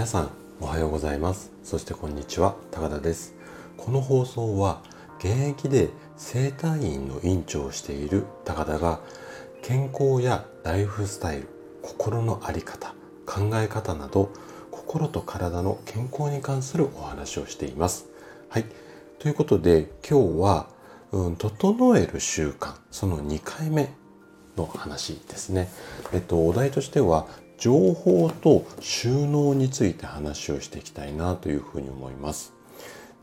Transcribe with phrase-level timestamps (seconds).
[0.00, 0.30] 皆さん
[0.62, 1.52] おはようございます。
[1.62, 3.34] そしてこんにちは高田です。
[3.76, 4.80] この放送は
[5.18, 9.00] 現役で整体院の院長をしている高田が
[9.60, 11.48] 健康やライフスタイル
[11.82, 12.94] 心の在り方
[13.26, 14.30] 考え方など
[14.70, 18.06] 心と体の健康に関するお話をしています。
[18.48, 18.64] はい。
[19.18, 20.70] ということで今日は、
[21.12, 23.90] うん、整える習慣その2回目
[24.56, 25.68] の話ですね。
[26.14, 27.26] えっと、お題としては
[27.60, 32.54] 情報と収納について話をしていきたいなというふうに思います。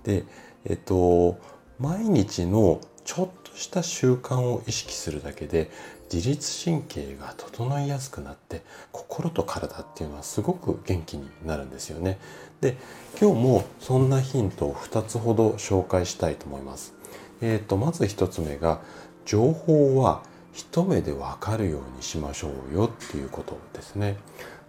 [0.04, 0.24] で、
[0.64, 1.40] えっと、
[1.80, 5.72] 毎日のちょっとした習慣を意識するだけで
[6.14, 8.62] 自律神経が整いやすくなって
[8.92, 12.20] 心と体っていうのはすごく元気になるんですよね。
[12.62, 12.78] で
[13.20, 16.94] 今日もそんなヒントを2つほど紹介したいと思います。
[17.42, 18.82] えー、とまず1つ目が
[19.26, 20.22] 情報は
[20.58, 24.18] 一目でわかるようにしましょうよっていうことですね。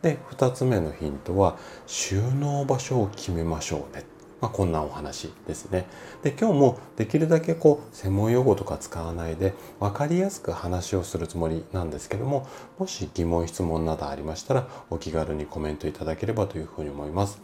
[0.02, 4.04] で2つ目のヒントは収納場所を決めましょうね。
[4.42, 5.86] まあ、こんなお話ですね。
[6.22, 12.46] で今日もできるだけこう専門用語とか使わないで分かりやすく話をするつもりなんですけども
[12.78, 17.40] もし疑問質問などありましたらお気軽にコメントいただければというふうに思います。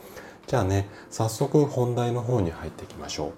[0.47, 3.33] じゃあね早速本題の方に入っていきましょう。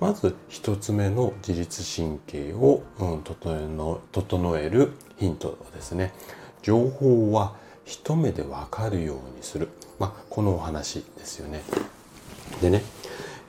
[0.00, 6.12] まず一つ目の自律神経を、うん、整えるヒントですね。
[6.62, 9.68] 情報は一目でわかるようにする。
[9.98, 11.62] まあ、このお話ですよね。
[12.60, 12.82] でね、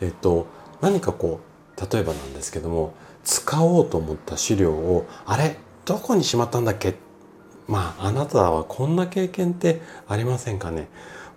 [0.02, 0.48] えっと、
[0.82, 1.40] 何かこ
[1.78, 2.94] う、例えばなんですけども、
[3.24, 6.96] 使おうと思った資料を、あれどこにしまったんだっけ？
[7.68, 10.88] まあ、あなたはこんな経験ってありませんかね？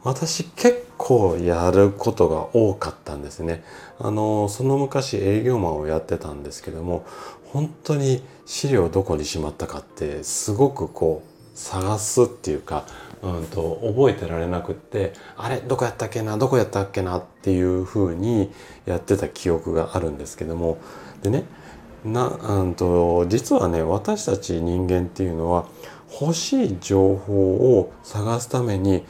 [0.05, 3.63] 私結構やることが多かったんですね。
[4.01, 7.05] あの、その昔営業マンをやってたんですけども、
[7.53, 12.85] 本当に資料どこにしまったかってすごくこう探すっていうか、
[13.23, 18.51] うんと覚えてられなくってあれどこやったっけなどこやったっけなっていうふうに
[18.85, 20.79] やってた記憶があるんですけども
[21.23, 21.45] でね
[22.05, 25.67] なうんと実はね私たち人間っていうのは
[26.21, 29.05] 欲しい情報を探すために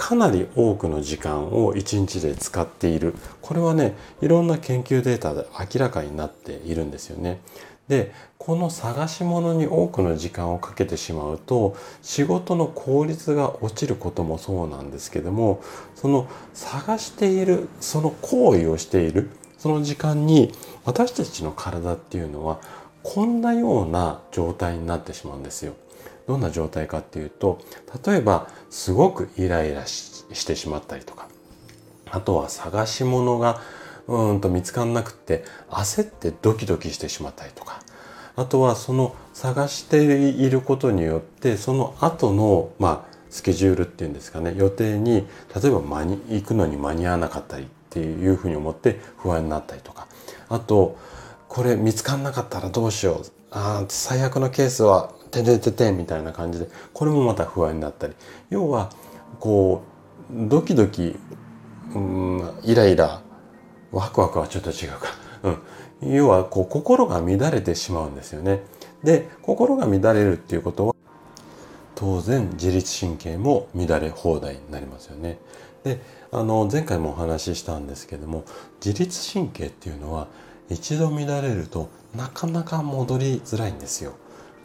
[0.00, 7.38] かなり多くの時間を1日で使っているこれはねいろんな研究データで明らかになっているんですよね。
[7.86, 15.62] でこの探し物に多くの時間をかけてしまうと仕事の効率が落ちることもそうなんですけども
[15.96, 19.28] その探しているその行為をしている
[19.58, 20.54] その時間に
[20.86, 22.58] 私たちの体っていうのは
[23.02, 25.74] こんなような状態になってしまうんですよ。
[26.30, 27.58] どんな状態かっていうと
[28.06, 31.26] 例えばすごくイライラしてしまったりとか
[32.08, 33.60] あとは探し物が
[34.06, 37.80] うんと見つかんなくって焦ってドキドキしてしまったりとか
[38.36, 45.26] あとはその探していることによってその後のまあスケジュールっていうんですかね予定に
[45.60, 50.06] 例えば間に行くのに間に合わなかったりっていうふうに思って不安になったりとか
[50.48, 50.96] あと
[51.48, 58.14] これ見つかんなかったらどうしようあ最悪のケースはててててみたいな感じでこれもまた不安になったり。
[58.50, 58.90] 要は
[59.38, 59.82] こ
[60.30, 61.16] うドキドキ
[61.94, 63.22] うんイライラ
[63.92, 65.08] ワクワクはちょっと違うか、
[66.02, 68.62] うん、要はこう心が乱れてしまうんですよね。
[69.02, 70.94] で心が乱れるっていうことは
[71.94, 75.38] 当然自律神経も乱れ放題になりますよね。
[75.84, 78.44] であの前回もお話ししたんですけども
[78.84, 80.28] 自律神経っていうのは
[80.68, 84.12] 一度乱れるとなかなか戻りづらいんですよ。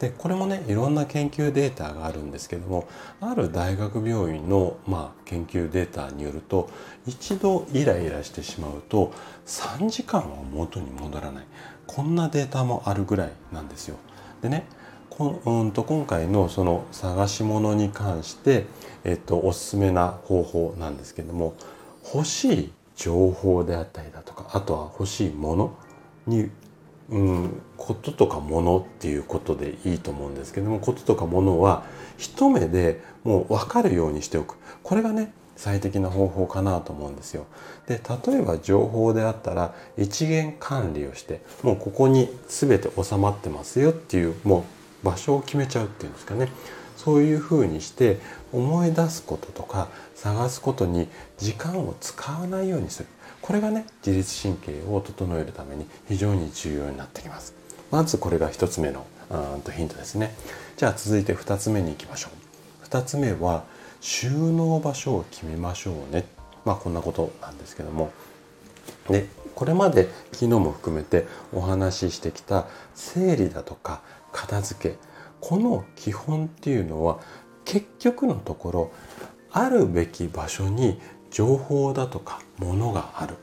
[0.00, 2.86] でこれもねいろんな研究データがあるんですけども
[3.20, 6.68] ある大学病院の、まあ、研究データによると
[7.06, 9.12] 一度イライラしてしまうと
[9.46, 11.46] 3時間は元に戻らない
[11.86, 13.96] こんなデータもあるぐらいなんですよ。
[14.42, 14.66] でね
[15.08, 18.66] こうんと今回のその探し物に関して、
[19.02, 21.54] えっと、おすすめな方法なんですけども
[22.12, 25.74] 欲しい情報であったりだとかあとは欲しいもの
[26.26, 26.50] に
[27.10, 31.84] うん、こととかものっていうことでいいと思うんですけどもこととかものは
[32.18, 34.56] 一目でもう分かるようにしておく。
[34.82, 37.46] これがね最適な方法かなと思うんですよ。
[37.86, 44.64] で例えば情報であったら一元管理をしてもうここに全て収まってますよっていうも
[45.02, 46.48] う場所を決めちゃうっていうんですかね。
[46.96, 48.18] そういうふうにして
[48.52, 53.08] 思い出すこととか探すことに時間を使わないようにする。
[53.46, 57.54] これがね自律神経を整えるために非常に重要になってきます。
[57.92, 60.34] まずこれが1つ目のうんとヒントですね。
[60.76, 62.30] じゃあ続いて2つ目に行きましょ
[62.82, 62.86] う。
[62.86, 63.64] 2つ目は
[64.00, 66.26] 収納場所を決めましょうね。
[66.64, 68.10] まあこんなことなんですけども。
[69.08, 72.66] でこれまで昨日も含めてお話ししてきた
[72.96, 74.02] 整理だとか
[74.32, 74.96] 片付け。
[75.40, 77.20] この基本っていうのは
[77.64, 78.90] 結局のところ
[79.52, 81.00] あるべき場所に
[81.30, 83.34] 情報だとか物がある。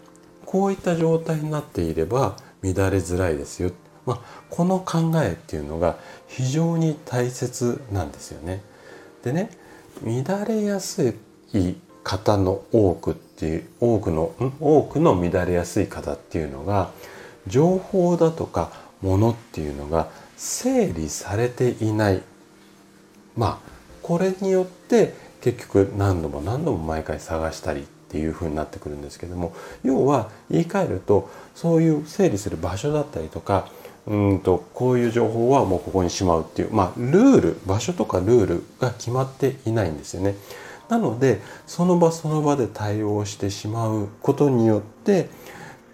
[0.45, 3.71] こういった状態になっていれば乱れづらいですよ、
[4.05, 4.19] まあ、
[4.49, 5.97] この考えっていうのが
[6.27, 8.61] 非常に大切なんですよね。
[9.23, 9.49] でね
[10.03, 11.15] 乱れやす
[11.53, 16.91] い方の多くっていう多くの多くの乱れやすい方っていうのが
[17.47, 18.71] 情報だとか
[19.01, 22.21] 物っていうのが整理されていない。
[23.35, 29.53] まあこれによって結局何度も何度も毎回探したりっていう風になってくるんですけども
[29.83, 33.67] 要は言い換えるとそういう整理する場所だったりとか
[34.07, 40.35] うんとこういう情報はもうここにしまうっていうまあルール場所とかルールが決まっていないんですよね。
[40.87, 45.29] なのでその場その場で対応してしまうことによって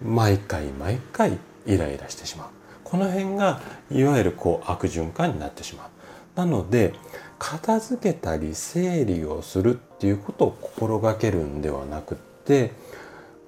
[0.04, 2.48] 毎回毎回イライラしてしまう
[2.84, 3.60] この辺が
[3.90, 5.88] いわゆるこう悪循環になってしまう。
[6.36, 6.94] なので
[7.40, 12.70] 片付けたり整理をするっていうことを心がけるんではなくって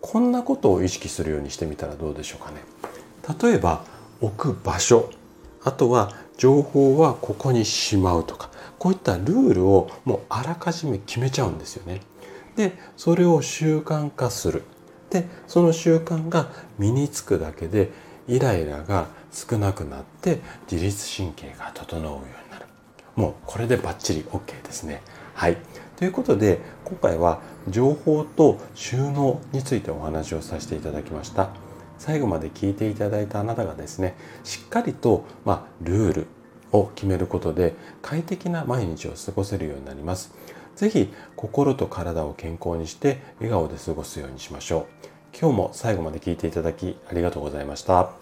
[0.01, 2.63] こんなことを意識するようにしてみたらどうでしょうかね。
[3.41, 3.85] 例えば
[4.21, 5.11] 置く場所
[5.63, 12.01] あとは情報はここにしまうとかこういったルールをもうあらかじめ決めちゃうんですよね。
[12.57, 14.65] でそれを習慣化する。
[15.11, 17.91] でその習慣が身につくだけで
[18.27, 20.41] イライラが少なくなって
[20.71, 22.72] 自律神経が整うようになる。
[23.17, 25.03] もうこれでバッチリ OK ですね。
[25.35, 25.59] はい。
[25.97, 31.51] ということで今回は情報と収納についてお話をさせていただきました。
[31.99, 36.27] 最後まで聞いていただいたあなたがですねしっかりと、まあ、ルール
[36.73, 40.35] を決めることで快適な毎日を過ごせるようになります。
[40.75, 45.39] 是非心と体を健康にして笑顔で過ごすようにしましょう。
[45.39, 48.22] 今日も最後まで聞いていただきありがとうございました。